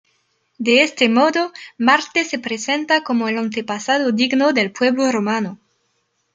De 0.57 0.81
este 0.81 1.09
modo, 1.09 1.53
Marte 1.77 2.23
se 2.25 2.39
presenta 2.39 3.03
como 3.03 3.27
el 3.27 3.37
antepasado 3.37 4.11
digno 4.11 4.51
del 4.51 4.71
pueblo 4.71 5.11
romano. 5.11 5.59